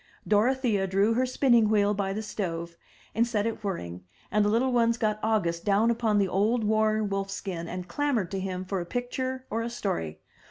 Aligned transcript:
Dorothea 0.27 0.87
drew 0.87 1.13
her 1.13 1.27
spinning 1.27 1.69
wheel 1.69 1.93
by 1.93 2.11
the 2.11 2.23
stove 2.23 2.75
and 3.13 3.27
set 3.27 3.45
it 3.45 3.63
whirring, 3.63 4.03
and 4.31 4.43
the 4.43 4.49
little 4.49 4.73
ones 4.73 4.97
got 4.97 5.19
August 5.21 5.63
down 5.63 5.91
upon 5.91 6.17
the 6.17 6.27
old 6.27 6.63
worn 6.63 7.07
wolf 7.07 7.29
skin 7.29 7.67
and 7.67 7.87
clamored 7.87 8.31
to 8.31 8.39
him 8.39 8.65
for 8.65 8.79
a 8.81 8.85
picture 8.87 9.45
or 9.51 9.61
a 9.61 9.69
story. 9.69 10.19